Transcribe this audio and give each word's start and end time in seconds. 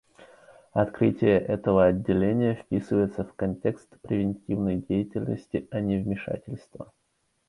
Открытие 0.73 1.39
этого 1.39 1.85
Отделения 1.85 2.55
вписывается 2.55 3.23
в 3.23 3.35
контекст 3.35 3.87
превентивной 4.01 4.77
деятельности, 4.77 5.67
а 5.69 5.79
не 5.79 5.99
вмешательства. 5.99 6.91